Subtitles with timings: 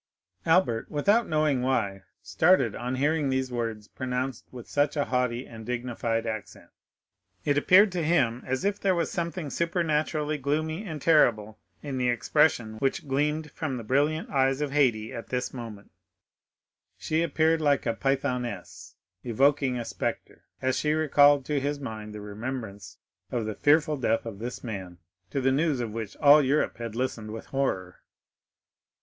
[0.47, 5.63] Albert, without knowing why, started on hearing these words pronounced with such a haughty and
[5.63, 6.71] dignified accent;
[7.45, 12.09] it appeared to him as if there was something supernaturally gloomy and terrible in the
[12.09, 15.91] expression which gleamed from the brilliant eyes of Haydée at this moment;
[16.97, 22.21] she appeared like a Pythoness evoking a spectre, as she recalled to his mind the
[22.21, 22.97] remembrance
[23.31, 24.97] of the fearful death of this man,
[25.29, 28.01] to the news of which all Europe had listened with horror.